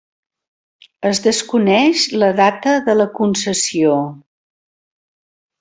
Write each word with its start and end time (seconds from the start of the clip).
Es 1.09 1.19
desconeix 1.25 2.05
la 2.23 2.31
data 2.41 2.75
de 2.89 2.97
la 2.99 3.09
concessió. 3.21 3.95